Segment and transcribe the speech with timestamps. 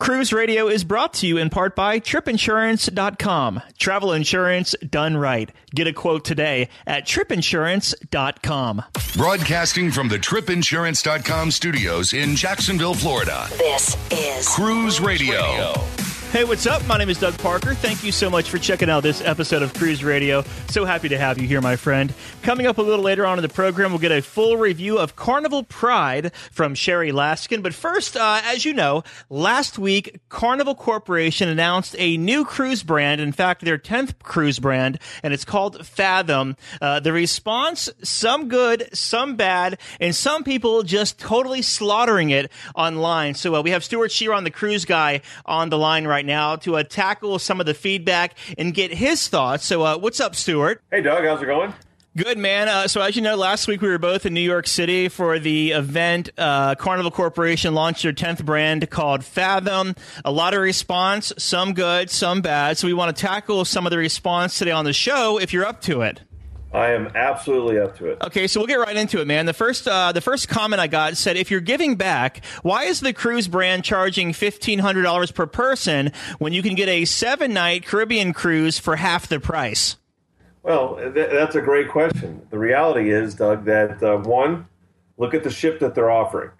[0.00, 3.60] Cruise Radio is brought to you in part by tripinsurance.com.
[3.78, 5.52] Travel insurance done right.
[5.74, 8.82] Get a quote today at tripinsurance.com.
[9.14, 13.46] Broadcasting from the tripinsurance.com studios in Jacksonville, Florida.
[13.58, 15.74] This is Cruise Radio.
[16.32, 16.86] Hey, what's up?
[16.86, 17.74] My name is Doug Parker.
[17.74, 20.44] Thank you so much for checking out this episode of Cruise Radio.
[20.68, 22.14] So happy to have you here, my friend.
[22.42, 25.16] Coming up a little later on in the program, we'll get a full review of
[25.16, 27.64] Carnival Pride from Sherry Laskin.
[27.64, 33.20] But first, uh, as you know, last week, Carnival Corporation announced a new cruise brand.
[33.20, 36.56] In fact, their 10th cruise brand, and it's called Fathom.
[36.80, 43.34] Uh, the response, some good, some bad, and some people just totally slaughtering it online.
[43.34, 46.76] So uh, we have Stuart Chiron, the cruise guy, on the line right now to
[46.76, 49.64] uh, tackle some of the feedback and get his thoughts.
[49.64, 50.82] So, uh, what's up, Stuart?
[50.90, 51.74] Hey, Doug, how's it going?
[52.16, 52.68] Good man.
[52.68, 55.38] Uh, so as you know, last week we were both in New York City for
[55.38, 56.28] the event.
[56.36, 59.94] Uh, Carnival Corporation launched their tenth brand called Fathom.
[60.24, 62.78] A lot of response, some good, some bad.
[62.78, 65.38] So we want to tackle some of the response today on the show.
[65.38, 66.20] If you're up to it.
[66.72, 68.18] I am absolutely up to it.
[68.22, 69.46] Okay, so we'll get right into it, man.
[69.46, 73.00] The first, uh, the first comment I got said, "If you're giving back, why is
[73.00, 77.52] the cruise brand charging fifteen hundred dollars per person when you can get a seven
[77.52, 79.96] night Caribbean cruise for half the price?"
[80.62, 82.46] Well, th- that's a great question.
[82.50, 84.66] The reality is, Doug, that uh, one,
[85.16, 86.50] look at the ship that they're offering.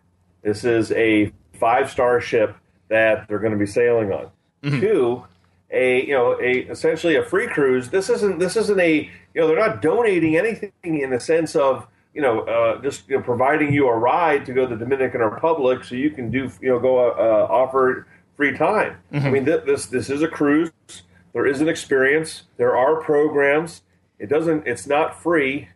[0.42, 2.56] This is a five star ship
[2.88, 4.30] that they're going to be sailing on.
[4.62, 5.24] Two,
[5.72, 7.90] a you know a essentially a free cruise.
[7.90, 11.86] This isn't this isn't a you know they're not donating anything in the sense of
[12.14, 15.20] you know uh, just you know, providing you a ride to go to the Dominican
[15.20, 18.96] Republic so you can do you know go uh, offer free time.
[19.12, 20.72] I mean th- this this is a cruise.
[21.32, 22.44] There is an experience.
[22.56, 23.82] There are programs.
[24.18, 24.66] It doesn't.
[24.66, 25.68] It's not free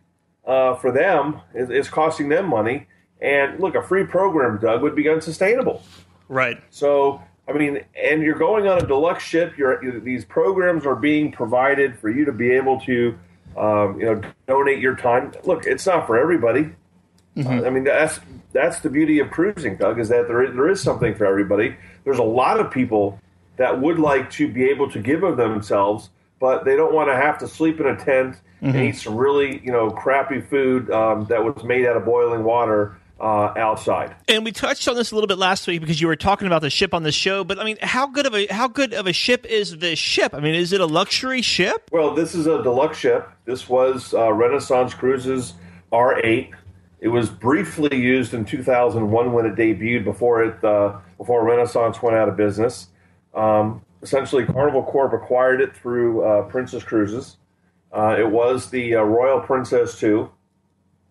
[0.45, 1.41] uh, for them.
[1.53, 2.87] It, it's costing them money.
[3.21, 5.81] And look, a free program, Doug, would be unsustainable.
[6.27, 6.61] Right.
[6.69, 9.57] So, I mean, and you're going on a deluxe ship.
[9.57, 13.17] You're, you these programs are being provided for you to be able to,
[13.55, 15.31] um, you know, donate your time.
[15.43, 16.71] Look, it's not for everybody.
[17.37, 18.19] Uh, I mean, that's
[18.53, 21.75] that's the beauty of cruising, Doug, is that there is, there is something for everybody.
[22.03, 23.19] There's a lot of people
[23.57, 27.15] that would like to be able to give of themselves, but they don't want to
[27.15, 31.25] have to sleep in a tent and eat some really, you know, crappy food um,
[31.25, 34.15] that was made out of boiling water uh, outside.
[34.27, 36.61] And we touched on this a little bit last week because you were talking about
[36.61, 37.43] the ship on the show.
[37.43, 40.33] But I mean, how good of a how good of a ship is this ship?
[40.33, 41.89] I mean, is it a luxury ship?
[41.91, 43.29] Well, this is a deluxe ship.
[43.45, 45.53] This was uh, Renaissance Cruises
[45.91, 46.51] R8.
[46.99, 52.17] It was briefly used in 2001 when it debuted before it uh, before Renaissance went
[52.17, 52.87] out of business.
[53.33, 57.37] Um, essentially, Carnival Corp acquired it through uh, Princess Cruises.
[57.91, 60.29] Uh, it was the uh, Royal Princess 2.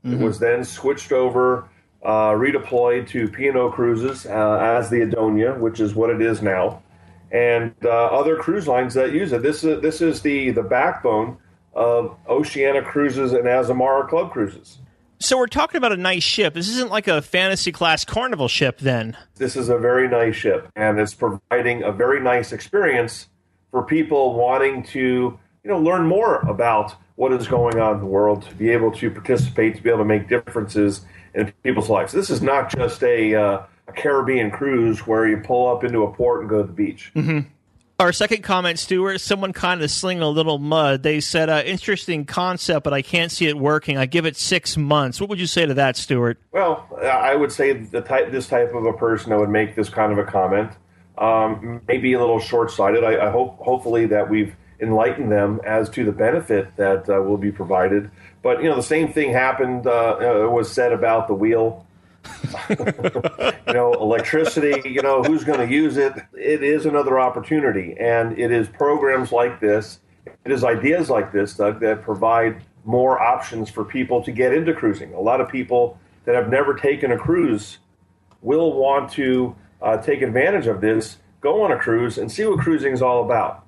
[0.07, 1.67] It was then switched over,
[2.05, 6.83] uh, redeployed to P&O Cruises uh, as the Adonia, which is what it is now,
[7.33, 9.43] and uh, other cruise lines that use it.
[9.43, 11.39] This is this is the the backbone
[11.73, 14.79] of Oceania Cruises and Azamara Club Cruises.
[15.21, 16.55] So we're talking about a nice ship.
[16.55, 19.17] This isn't like a fantasy class carnival ship, then.
[19.37, 23.29] This is a very nice ship, and it's providing a very nice experience
[23.71, 28.07] for people wanting to, you know, learn more about what is going on in the
[28.07, 31.03] world, to be able to participate, to be able to make differences
[31.35, 32.13] in people's lives.
[32.13, 36.13] This is not just a, uh, a Caribbean cruise where you pull up into a
[36.13, 37.13] port and go to the beach.
[38.01, 41.05] Our second comment, Stuart, someone kind of slinging a little mud.
[41.05, 43.97] They said, uh, interesting concept, but I can't see it working.
[43.97, 45.21] I give it six months.
[45.21, 46.39] What would you say to that, Stuart?
[46.51, 49.89] Well, I would say the type, this type of a person that would make this
[49.89, 50.73] kind of a comment
[51.17, 53.05] um, may be a little short-sighted.
[53.05, 57.37] I, I hope, hopefully, that we've enlightened them as to the benefit that uh, will
[57.37, 58.11] be provided.
[58.43, 59.87] But you know, the same thing happened.
[59.87, 61.87] Uh, uh, was said about the wheel.
[62.71, 64.89] you know, electricity.
[64.89, 66.15] You know, who's going to use it?
[66.33, 70.01] It is another opportunity, and it is programs like this.
[70.45, 74.73] It is ideas like this, Doug, that provide more options for people to get into
[74.73, 75.13] cruising.
[75.15, 77.79] A lot of people that have never taken a cruise
[78.43, 82.59] will want to uh, take advantage of this, go on a cruise, and see what
[82.59, 83.64] cruising is all about.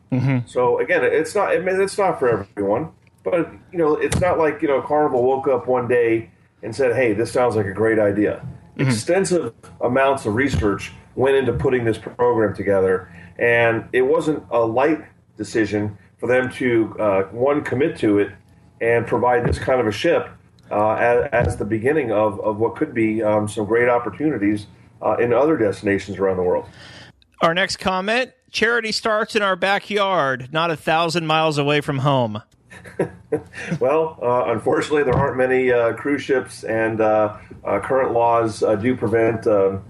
[0.46, 1.48] So again, it's not.
[1.50, 2.90] I mean, it's not for everyone,
[3.24, 6.30] but you know, it's not like you know, Carnival woke up one day
[6.62, 8.46] and said, "Hey, this sounds like a great idea."
[8.78, 15.02] Extensive amounts of research went into putting this program together, and it wasn't a light
[15.36, 18.32] decision for them to uh, one commit to it
[18.80, 20.28] and provide this kind of a ship
[20.70, 24.66] uh, as, as the beginning of, of what could be um, some great opportunities
[25.02, 26.66] uh, in other destinations around the world.
[27.40, 32.42] Our next comment charity starts in our backyard, not a thousand miles away from home.
[33.80, 38.76] Well, uh, unfortunately, there aren't many uh, cruise ships, and uh, uh, current laws uh,
[38.76, 39.82] do prevent um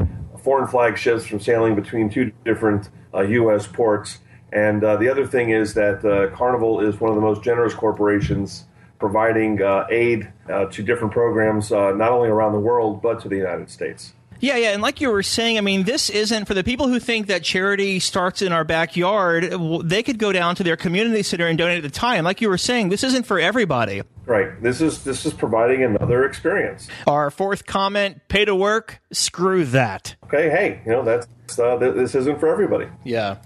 [0.47, 3.67] foreign flag ships from sailing between two different uh, U.S.
[3.67, 4.19] ports.
[4.53, 7.75] And uh, the other thing is that uh, Carnival is one of the most generous
[7.75, 8.65] corporations
[9.01, 13.29] providing uh, aid uh, to different programs, uh, not only around the world, but to
[13.29, 14.13] the United States.
[14.41, 16.99] Yeah, yeah, and like you were saying, I mean, this isn't for the people who
[16.99, 19.53] think that charity starts in our backyard.
[19.85, 22.25] They could go down to their community center and donate at the time.
[22.25, 24.03] Like you were saying, this isn't for everybody.
[24.27, 24.61] Right.
[24.61, 26.89] This is this is providing another experience.
[27.07, 29.01] Our fourth comment: pay to work.
[29.13, 30.17] Screw that.
[30.25, 30.51] Okay.
[30.51, 32.89] Hey, you know that's uh, this isn't for everybody.
[33.05, 33.37] Yeah.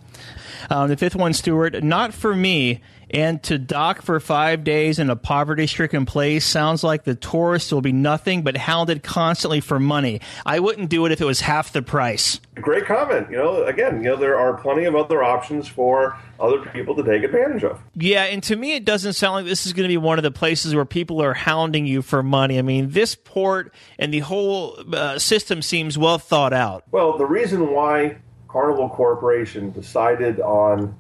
[0.71, 2.81] Um, the fifth one, Stuart, not for me.
[3.11, 7.73] And to dock for five days in a poverty stricken place sounds like the tourists
[7.73, 10.21] will be nothing but hounded constantly for money.
[10.47, 12.41] I wouldn't do it if it was half the price.
[12.55, 13.29] Great comment.
[13.31, 17.03] You know, again, you know, there are plenty of other options for other people to
[17.03, 17.81] take advantage of.
[17.95, 20.23] Yeah, and to me, it doesn't sound like this is going to be one of
[20.23, 22.59] the places where people are hounding you for money.
[22.59, 26.85] I mean, this port and the whole uh, system seems well thought out.
[26.93, 28.19] Well, the reason why
[28.49, 30.97] Carnival Corporation decided on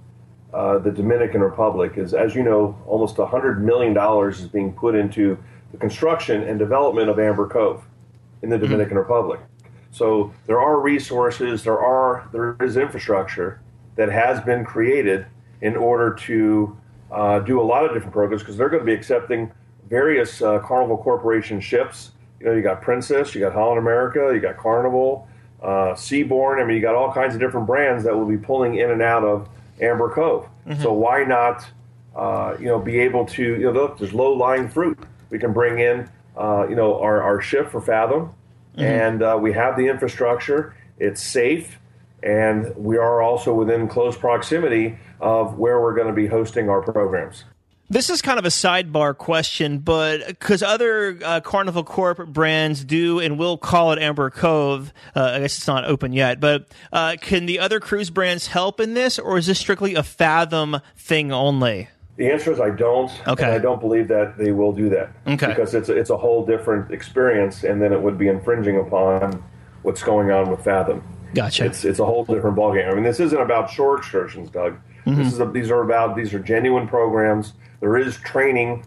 [0.52, 3.96] uh, the Dominican Republic is, as you know, almost $100 million
[4.28, 5.38] is being put into
[5.72, 7.84] the construction and development of Amber Cove
[8.42, 8.64] in the mm-hmm.
[8.64, 8.98] Dominican mm-hmm.
[8.98, 9.40] Republic.
[9.92, 13.60] So there are resources, there are there is infrastructure
[13.96, 15.26] that has been created
[15.62, 16.76] in order to
[17.10, 19.50] uh, do a lot of different programs because they're going to be accepting
[19.88, 22.12] various uh, Carnival Corporation ships.
[22.38, 25.28] You know, you got Princess, you got Holland America, you got Carnival,
[25.62, 26.62] uh, Seabourn.
[26.62, 29.02] I mean, you got all kinds of different brands that will be pulling in and
[29.02, 29.48] out of
[29.80, 30.46] Amber Cove.
[30.66, 30.82] Mm-hmm.
[30.82, 31.66] So why not,
[32.14, 34.98] uh, you know, be able to, you know, look, there's low lying fruit.
[35.30, 38.34] We can bring in, uh, you know, our, our ship for Fathom,
[38.72, 38.80] mm-hmm.
[38.80, 40.74] and uh, we have the infrastructure.
[40.98, 41.78] It's safe,
[42.22, 46.82] and we are also within close proximity of where we're going to be hosting our
[46.82, 47.44] programs.
[47.92, 53.18] This is kind of a sidebar question, but because other uh, Carnival Corp brands do
[53.18, 57.16] and will call it Amber Cove, uh, I guess it's not open yet, but uh,
[57.20, 61.32] can the other cruise brands help in this, or is this strictly a Fathom thing
[61.32, 61.88] only?
[62.16, 63.10] The answer is I don't.
[63.26, 63.46] Okay.
[63.46, 65.10] I don't believe that they will do that.
[65.26, 65.48] Okay.
[65.48, 69.42] Because it's a, it's a whole different experience, and then it would be infringing upon
[69.82, 71.02] what's going on with Fathom.
[71.34, 71.64] Gotcha.
[71.64, 72.88] It's it's a whole different ballgame.
[72.88, 74.78] I mean, this isn't about shore excursions, Doug.
[75.06, 75.16] Mm-hmm.
[75.16, 78.84] This is a, these are about these are genuine programs there is training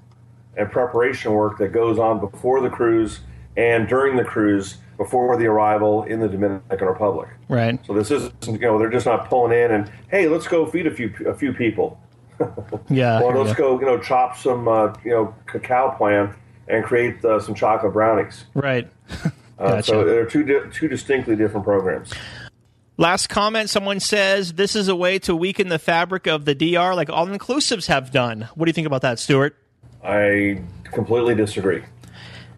[0.56, 3.22] and preparation work that goes on before the cruise
[3.57, 7.30] and during the cruise before the arrival in the Dominican Republic.
[7.50, 7.84] Right.
[7.86, 10.88] So this isn't you know they're just not pulling in and hey let's go feed
[10.88, 12.00] a few a few people.
[12.90, 13.22] yeah.
[13.22, 13.56] or let's yeah.
[13.56, 16.36] go you know chop some uh, you know cacao plant
[16.68, 18.45] and create uh, some chocolate brownies.
[18.54, 18.90] Right.
[19.60, 19.78] Uh, gotcha.
[19.78, 22.12] uh, so they're two di- two distinctly different programs.
[22.98, 26.94] Last comment someone says this is a way to weaken the fabric of the DR
[26.94, 28.48] like all inclusives have done.
[28.54, 29.57] What do you think about that, Stuart?
[30.04, 31.84] I completely disagree.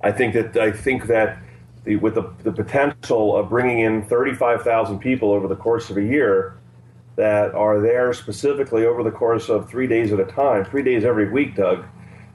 [0.01, 1.37] I think that I think that
[1.85, 6.03] the, with the, the potential of bringing in 35,000 people over the course of a
[6.03, 6.57] year
[7.15, 11.05] that are there specifically over the course of three days at a time, three days
[11.05, 11.85] every week, Doug,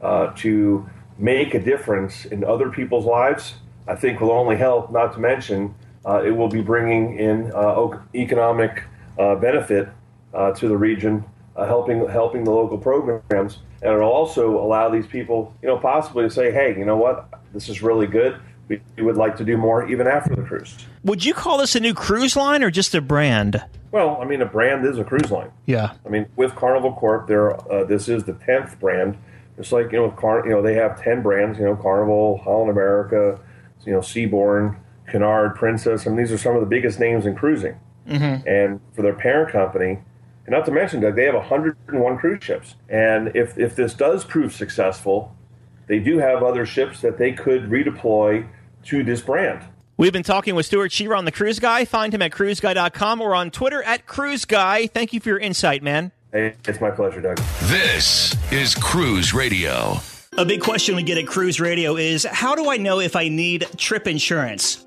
[0.00, 0.88] uh, to
[1.18, 3.56] make a difference in other people's lives,
[3.86, 5.74] I think will only help, not to mention
[6.06, 8.84] it will be bringing in uh, economic
[9.18, 9.88] uh, benefit
[10.32, 11.24] uh, to the region,
[11.56, 16.24] uh, helping helping the local programs, and it'll also allow these people, you know, possibly
[16.24, 17.28] to say, "Hey, you know what?
[17.52, 18.40] This is really good.
[18.68, 20.74] We, we would like to do more even after the cruise."
[21.04, 23.62] Would you call this a new cruise line or just a brand?
[23.90, 25.50] Well, I mean, a brand is a cruise line.
[25.66, 25.94] Yeah.
[26.06, 29.18] I mean, with Carnival Corp, there uh, this is the tenth brand.
[29.58, 31.58] It's like you know, with Car- you know, they have ten brands.
[31.58, 33.40] You know, Carnival, Holland America,
[33.84, 34.76] you know, Seabourn.
[35.10, 36.06] Cunard, Princess.
[36.06, 37.78] I mean, these are some of the biggest names in cruising.
[38.08, 38.48] Mm-hmm.
[38.48, 39.98] And for their parent company,
[40.46, 42.74] and not to mention, Doug, they have 101 cruise ships.
[42.88, 45.36] And if, if this does prove successful,
[45.86, 48.46] they do have other ships that they could redeploy
[48.84, 49.64] to this brand.
[49.96, 51.84] We've been talking with Stuart Chiron, the cruise guy.
[51.84, 54.90] Find him at cruiseguy.com or on Twitter at cruiseguy.
[54.90, 56.10] Thank you for your insight, man.
[56.32, 57.36] Hey, it's my pleasure, Doug.
[57.64, 59.98] This is Cruise Radio.
[60.38, 63.28] A big question we get at Cruise Radio is how do I know if I
[63.28, 64.86] need trip insurance?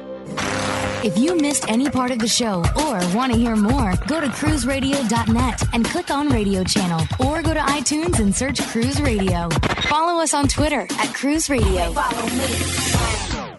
[1.03, 4.27] If you missed any part of the show or want to hear more, go to
[4.27, 9.49] cruiseradio.net and click on radio channel or go to iTunes and search Cruise Radio.
[9.89, 11.93] Follow us on Twitter at Cruise Radio.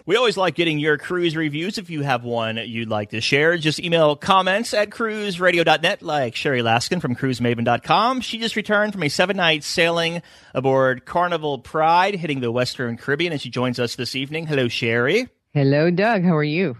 [0.05, 1.77] We always like getting your cruise reviews.
[1.77, 6.61] If you have one you'd like to share, just email comments at cruiseradio.net like Sherry
[6.61, 8.21] Laskin from cruisemaven.com.
[8.21, 10.21] She just returned from a seven night sailing
[10.53, 14.47] aboard Carnival Pride, hitting the Western Caribbean, and she joins us this evening.
[14.47, 15.29] Hello, Sherry.
[15.53, 16.23] Hello, Doug.
[16.23, 16.77] How are you?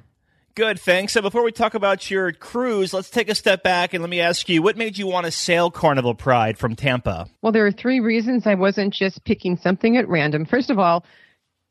[0.56, 1.14] Good, thanks.
[1.14, 4.20] So before we talk about your cruise, let's take a step back and let me
[4.20, 7.28] ask you, what made you want to sail Carnival Pride from Tampa?
[7.44, 10.46] Well, there are three reasons I wasn't just picking something at random.
[10.46, 11.06] First of all,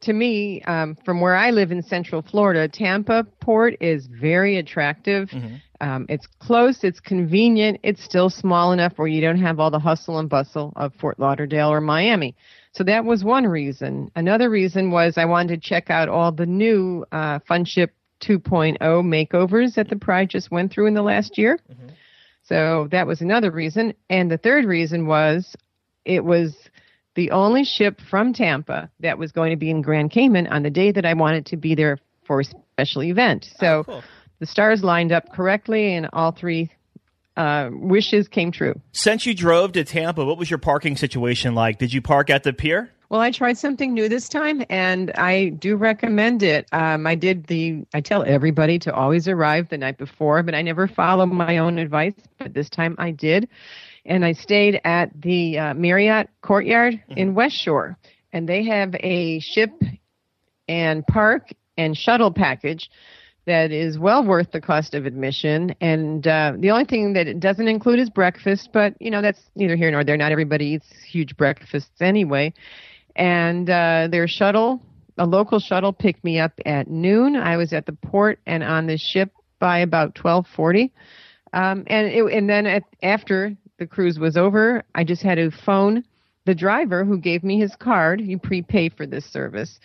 [0.02, 5.30] to me, um, from where I live in Central Florida, Tampa Port is very attractive.
[5.30, 5.56] Mm-hmm.
[5.80, 9.80] Um, it's close, it's convenient, it's still small enough where you don't have all the
[9.80, 12.36] hustle and bustle of Fort Lauderdale or Miami.
[12.72, 14.10] So that was one reason.
[14.16, 17.90] Another reason was I wanted to check out all the new uh, Funship
[18.22, 21.58] 2.0 makeovers that the Pride just went through in the last year.
[21.70, 21.88] Mm-hmm.
[22.44, 23.94] So that was another reason.
[24.08, 25.54] And the third reason was
[26.04, 26.56] it was
[27.14, 30.70] the only ship from Tampa that was going to be in Grand Cayman on the
[30.70, 33.48] day that I wanted to be there for a special event.
[33.58, 34.02] So oh, cool.
[34.38, 36.70] the stars lined up correctly, and all three
[37.36, 38.78] uh, wishes came true.
[38.92, 41.78] Since you drove to Tampa, what was your parking situation like?
[41.78, 42.90] Did you park at the pier?
[43.08, 46.66] Well, I tried something new this time, and I do recommend it.
[46.72, 47.84] Um, I did the.
[47.92, 51.78] I tell everybody to always arrive the night before, but I never follow my own
[51.78, 52.14] advice.
[52.38, 53.50] But this time I did,
[54.06, 57.18] and I stayed at the uh, Marriott Courtyard mm-hmm.
[57.18, 57.98] in West Shore,
[58.32, 59.72] and they have a ship
[60.66, 62.90] and park and shuttle package
[63.44, 65.74] that is well worth the cost of admission.
[65.80, 69.40] And uh, the only thing that it doesn't include is breakfast, but you know that's
[69.56, 70.16] neither here nor there.
[70.16, 72.52] Not everybody eats huge breakfasts anyway.
[73.16, 74.80] And uh, their shuttle,
[75.18, 77.36] a local shuttle, picked me up at noon.
[77.36, 80.92] I was at the port and on the ship by about twelve forty.
[81.52, 85.50] Um, and it, and then at, after the cruise was over, I just had to
[85.50, 86.04] phone
[86.44, 88.20] the driver who gave me his card.
[88.20, 89.78] You prepay for this service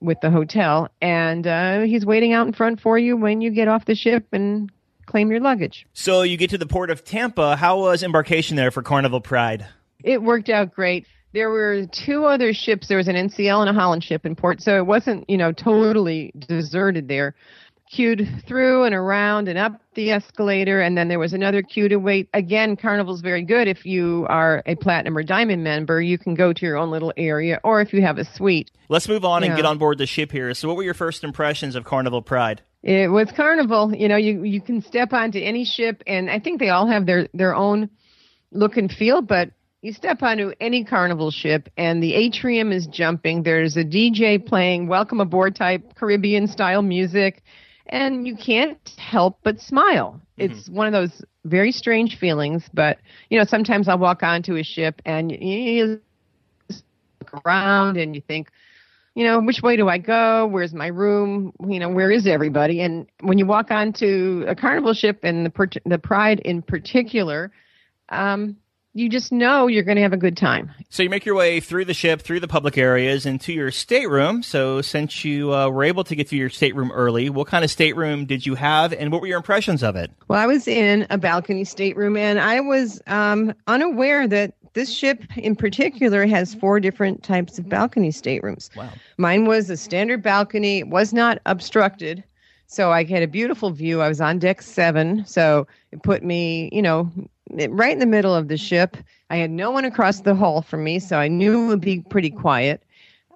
[0.00, 3.68] with the hotel, and uh, he's waiting out in front for you when you get
[3.68, 4.70] off the ship and
[5.06, 5.86] claim your luggage.
[5.92, 7.56] So you get to the port of Tampa.
[7.56, 9.66] How was embarkation there for Carnival Pride?
[10.02, 11.06] It worked out great.
[11.32, 12.88] There were two other ships.
[12.88, 15.52] There was an NCL and a Holland ship in port, so it wasn't, you know,
[15.52, 17.34] totally deserted there
[17.90, 21.96] queued through and around and up the escalator, and then there was another queue to
[21.96, 22.28] wait.
[22.32, 23.66] Again, Carnival's very good.
[23.66, 27.12] If you are a platinum or diamond member, you can go to your own little
[27.16, 28.70] area, or if you have a suite.
[28.88, 30.54] Let's move on and get on board the ship here.
[30.54, 32.62] So, what were your first impressions of Carnival Pride?
[32.82, 33.94] It was Carnival.
[33.94, 37.06] You know, you you can step onto any ship, and I think they all have
[37.06, 37.90] their their own
[38.52, 39.50] look and feel, but
[39.82, 44.86] you step onto any carnival ship and the atrium is jumping there's a dj playing
[44.88, 47.42] welcome aboard type caribbean style music
[47.90, 50.20] and you can't help but smile.
[50.38, 50.52] Mm-hmm.
[50.52, 54.62] It's one of those very strange feelings, but you know, sometimes I'll walk onto a
[54.62, 56.00] ship and you,
[56.68, 58.50] look around and you think,
[59.14, 60.46] you know, which way do I go?
[60.46, 61.52] Where's my room?
[61.66, 62.80] You know, where is everybody?
[62.80, 67.50] And when you walk onto a carnival ship and the the Pride in particular,
[68.08, 68.56] um,
[68.92, 70.70] you just know you're going to have a good time.
[70.88, 74.42] So you make your way through the ship, through the public areas, into your stateroom.
[74.42, 77.70] So since you uh, were able to get to your stateroom early, what kind of
[77.70, 80.10] stateroom did you have, and what were your impressions of it?
[80.28, 85.24] Well, I was in a balcony stateroom, and I was um, unaware that this ship
[85.36, 88.70] in particular has four different types of balcony staterooms.
[88.76, 88.90] Wow.
[89.18, 92.24] Mine was a standard balcony, it was not obstructed.
[92.66, 94.00] So I had a beautiful view.
[94.00, 97.10] I was on deck seven, so it put me, you know,
[97.50, 98.96] right in the middle of the ship.
[99.30, 102.00] I had no one across the hall from me, so I knew it would be
[102.00, 102.82] pretty quiet.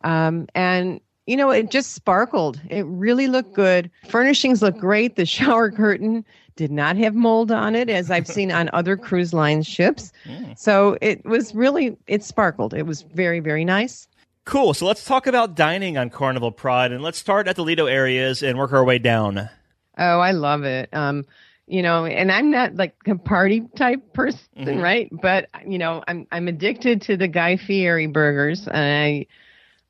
[0.02, 2.60] Um, and you know, it just sparkled.
[2.68, 3.90] It really looked good.
[4.08, 5.16] Furnishings looked great.
[5.16, 6.24] The shower curtain
[6.56, 10.12] did not have mold on it, as I've seen on other cruise line ships.
[10.24, 10.56] Mm.
[10.58, 12.74] So it was really, it sparkled.
[12.74, 14.06] It was very, very nice.
[14.44, 14.74] Cool.
[14.74, 18.42] So let's talk about dining on Carnival Pride, and let's start at the Lido areas
[18.42, 19.48] and work our way down.
[19.96, 20.90] Oh, I love it.
[20.92, 21.24] Um,
[21.66, 24.80] you know and i'm not like a party type person mm-hmm.
[24.80, 29.26] right but you know i'm i'm addicted to the guy fieri burgers and i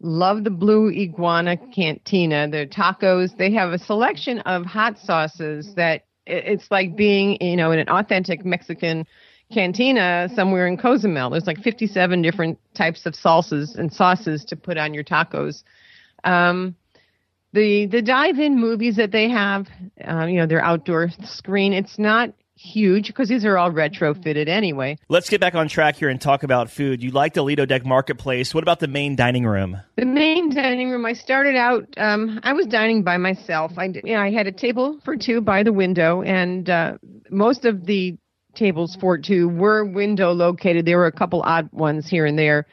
[0.05, 2.49] love the Blue Iguana Cantina.
[2.49, 7.73] their tacos, they have a selection of hot sauces that it's like being, you know,
[7.73, 9.07] in an authentic Mexican
[9.53, 11.31] cantina somewhere in Cozumel.
[11.31, 15.63] There's like 57 different types of salsas and sauces to put on your tacos.
[16.25, 16.77] Um,
[17.55, 19.69] the the dive-in movies that they have,
[20.07, 21.73] uh, you know, their outdoor screen.
[21.73, 24.97] It's not huge because these are all retrofitted anyway.
[25.09, 27.03] Let's get back on track here and talk about food.
[27.03, 28.55] You like the Lido Deck Marketplace.
[28.55, 29.81] What about the main dining room?
[29.97, 31.07] The main dining room.
[31.07, 31.87] I started out.
[31.97, 33.73] Um, I was dining by myself.
[33.79, 36.99] I you know, I had a table for two by the window, and uh,
[37.31, 38.17] most of the
[38.55, 40.87] tables for two were window located.
[40.87, 42.67] There were a couple odd ones here and there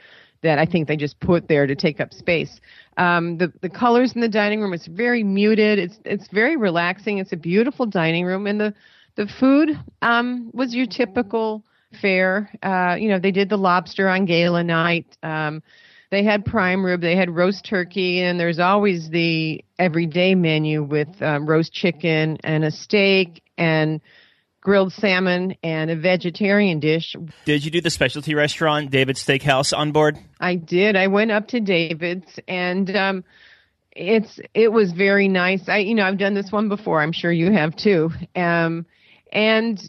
[0.43, 2.60] that I think they just put there to take up space.
[2.98, 5.79] Um, the the colors in the dining room it's very muted.
[5.79, 7.19] It's it's very relaxing.
[7.19, 8.74] It's a beautiful dining room, and the
[9.15, 9.69] the food
[10.01, 11.63] um, was your typical
[12.01, 12.50] fare.
[12.63, 15.17] Uh, you know, they did the lobster on gala night.
[15.24, 15.62] Um,
[16.10, 17.01] they had prime rib.
[17.01, 22.65] They had roast turkey, and there's always the everyday menu with um, roast chicken and
[22.65, 24.01] a steak and
[24.62, 27.15] grilled salmon and a vegetarian dish.
[27.46, 30.18] Did you do the specialty restaurant, David's Steakhouse, on board?
[30.39, 30.96] I did.
[30.96, 33.24] I went up to David's and um,
[33.91, 35.68] it's it was very nice.
[35.68, 37.01] I you know I've done this one before.
[37.01, 38.12] I'm sure you have too.
[38.36, 38.86] Um,
[39.32, 39.82] and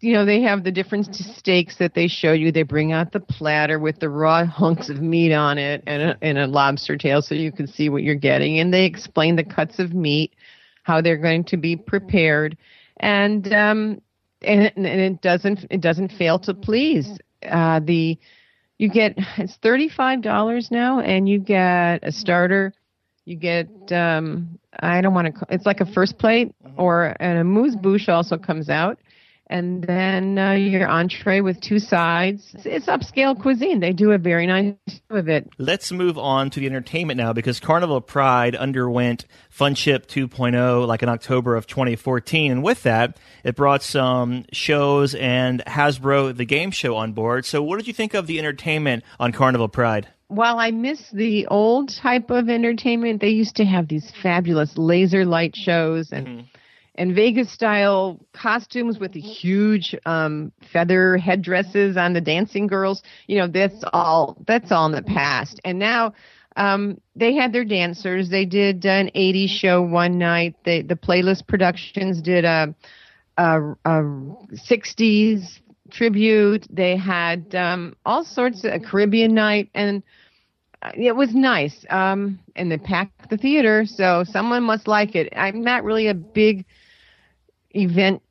[0.00, 2.52] you know they have the different steaks that they show you.
[2.52, 6.18] They bring out the platter with the raw hunks of meat on it and a,
[6.22, 8.60] and a lobster tail, so you can see what you're getting.
[8.60, 10.34] And they explain the cuts of meat,
[10.84, 12.56] how they're going to be prepared
[13.00, 14.00] and um,
[14.42, 17.18] and, it, and it doesn't it doesn't fail to please.
[17.48, 18.18] Uh, the
[18.78, 22.72] you get it's thirty five dollars now, and you get a starter.
[23.24, 25.46] You get um, I don't want to.
[25.50, 28.98] It's like a first plate, or and amuse bouche also comes out
[29.50, 32.52] and then uh, your entree with two sides.
[32.54, 33.80] It's, it's, upscale cuisine.
[33.80, 34.74] They do a very nice
[35.10, 35.50] of it.
[35.58, 41.08] Let's move on to the entertainment now because Carnival Pride underwent Funship 2.0 like in
[41.08, 46.94] October of 2014, and with that, it brought some shows and Hasbro the game show
[46.94, 47.44] on board.
[47.44, 50.08] So, what did you think of the entertainment on Carnival Pride?
[50.28, 55.24] while I miss the old type of entertainment, they used to have these fabulous laser
[55.24, 56.40] light shows and mm-hmm
[56.96, 63.02] and Vegas style costumes with the huge um, feather headdresses on the dancing girls.
[63.26, 65.60] You know, that's all that's all in the past.
[65.64, 66.12] And now
[66.56, 68.28] um, they had their dancers.
[68.28, 70.56] They did an 80s show one night.
[70.64, 72.74] They, the Playlist Productions did a,
[73.36, 74.02] a, a
[74.52, 76.66] 60s tribute.
[76.70, 80.02] They had um, all sorts of a Caribbean night and
[80.94, 81.84] it was nice.
[81.90, 85.32] Um, and they packed the theater, so someone must like it.
[85.36, 86.64] I'm not really a big
[87.74, 88.22] event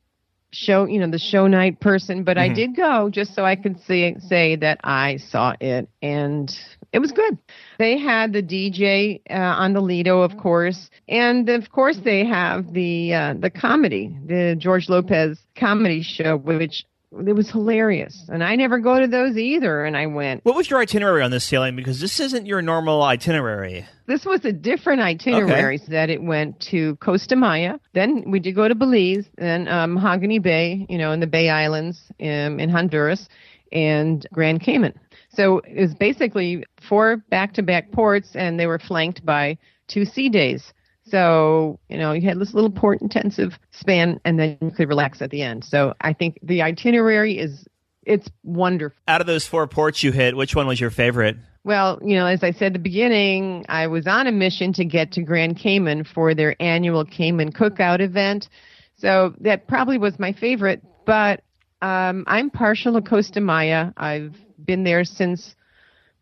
[0.51, 2.51] show, you know, the show night person, but mm-hmm.
[2.51, 6.51] I did go just so I could see, say that I saw it and
[6.91, 7.37] it was good.
[7.77, 12.73] They had the DJ uh, on the Lido, of course, and of course they have
[12.73, 18.25] the uh, the comedy, the George Lopez comedy show, which it was hilarious.
[18.29, 19.83] And I never go to those either.
[19.83, 20.45] And I went.
[20.45, 21.75] What was your itinerary on this sailing?
[21.75, 23.87] Because this isn't your normal itinerary.
[24.05, 25.91] This was a different itinerary okay.
[25.91, 27.79] that it went to Costa Maya.
[27.93, 31.49] Then we did go to Belize, then um, Mahogany Bay, you know, in the Bay
[31.49, 33.27] Islands um, in Honduras,
[33.71, 34.93] and Grand Cayman.
[35.29, 40.05] So it was basically four back to back ports, and they were flanked by two
[40.05, 40.73] sea days.
[41.09, 45.21] So, you know, you had this little port intensive span and then you could relax
[45.21, 45.63] at the end.
[45.63, 47.67] So I think the itinerary is
[48.03, 48.97] it's wonderful.
[49.07, 51.37] Out of those four ports you hit, which one was your favorite?
[51.63, 54.85] Well, you know, as I said at the beginning, I was on a mission to
[54.85, 58.49] get to Grand Cayman for their annual Cayman Cookout event.
[58.95, 61.43] So that probably was my favorite, but
[61.81, 63.91] um, I'm partial to Costa Maya.
[63.95, 65.55] I've been there since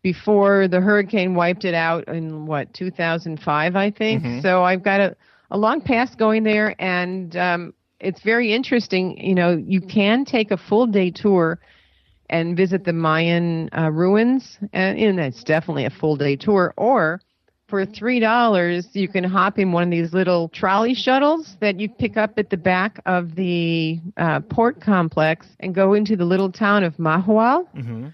[0.02, 4.22] before the hurricane wiped it out in what 2005 i think.
[4.22, 4.40] Mm-hmm.
[4.40, 5.16] so i've got a,
[5.50, 10.50] a long past going there and um, it's very interesting you know you can take
[10.50, 11.58] a full day tour
[12.30, 17.20] and visit the mayan uh, ruins and, and it's definitely a full day tour or
[17.68, 21.88] for three dollars you can hop in one of these little trolley shuttles that you
[21.88, 26.50] pick up at the back of the uh, port complex and go into the little
[26.50, 27.66] town of Mahahual.
[27.74, 28.08] Mm-hmm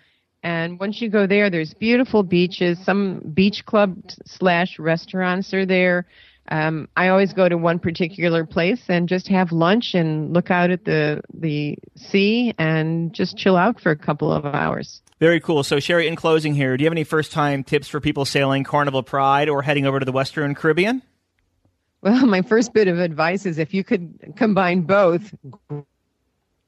[0.45, 2.79] and once you go there, there's beautiful beaches.
[2.85, 6.07] Some beach club slash restaurants are there.
[6.51, 10.71] Um, I always go to one particular place and just have lunch and look out
[10.71, 15.01] at the the sea and just chill out for a couple of hours.
[15.19, 15.63] Very cool.
[15.63, 18.65] So, Sherry, in closing here, do you have any first time tips for people sailing
[18.65, 21.01] Carnival Pride or heading over to the Western Caribbean?
[22.03, 25.35] Well, my first bit of advice is if you could combine both,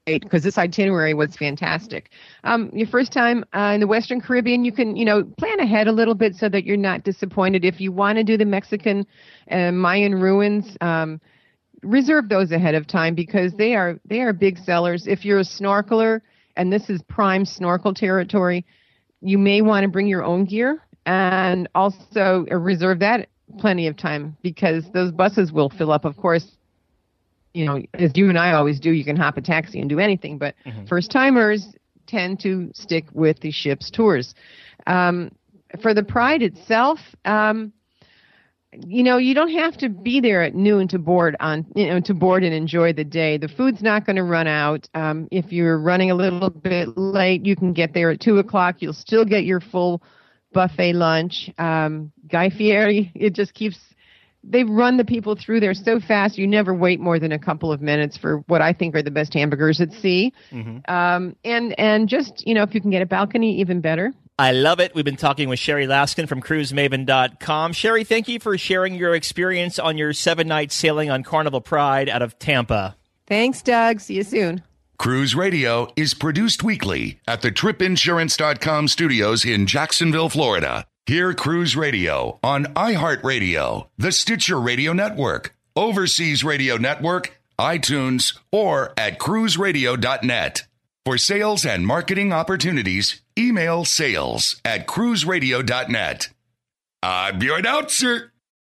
[0.06, 2.10] because this itinerary was fantastic.
[2.44, 5.88] Um, your first time uh, in the Western Caribbean, you can you know plan ahead
[5.88, 7.64] a little bit so that you're not disappointed.
[7.64, 9.06] If you want to do the Mexican
[9.50, 10.76] uh, Mayan ruins.
[10.80, 11.20] Um,
[11.82, 15.06] reserve those ahead of time because they are they are big sellers.
[15.06, 16.20] If you're a snorkeler
[16.56, 18.64] and this is prime snorkel territory,
[19.20, 24.36] you may want to bring your own gear and also reserve that plenty of time
[24.42, 26.04] because those buses will fill up.
[26.04, 26.55] Of course,
[27.56, 29.98] you know, as you and I always do, you can hop a taxi and do
[29.98, 30.84] anything, but mm-hmm.
[30.86, 31.66] first timers
[32.06, 34.34] tend to stick with the ship's tours.
[34.86, 35.32] Um,
[35.80, 37.72] for the Pride itself, um,
[38.72, 41.98] you know, you don't have to be there at noon to board on, you know,
[42.00, 43.38] to board and enjoy the day.
[43.38, 44.86] The food's not going to run out.
[44.94, 48.76] Um, if you're running a little bit late, you can get there at two o'clock.
[48.80, 50.02] You'll still get your full
[50.52, 51.50] buffet lunch.
[51.56, 53.78] Um, Guy Fieri, it just keeps
[54.48, 57.72] they run the people through there so fast you never wait more than a couple
[57.72, 60.32] of minutes for what I think are the best hamburgers at sea.
[60.50, 60.90] Mm-hmm.
[60.92, 64.12] Um, and and just you know if you can get a balcony, even better.
[64.38, 64.94] I love it.
[64.94, 67.72] We've been talking with Sherry Laskin from CruiseMaven.com.
[67.72, 72.10] Sherry, thank you for sharing your experience on your seven night sailing on Carnival Pride
[72.10, 72.96] out of Tampa.
[73.26, 74.00] Thanks, Doug.
[74.00, 74.62] See you soon.
[74.98, 80.86] Cruise Radio is produced weekly at the TripInsurance.com studios in Jacksonville, Florida.
[81.08, 89.20] Hear Cruise Radio on iHeartRadio, the Stitcher Radio Network, Overseas Radio Network, iTunes, or at
[89.20, 90.66] cruiseradio.net.
[91.04, 96.30] For sales and marketing opportunities, email sales at cruiseradio.net.
[97.04, 98.32] I'm your announcer.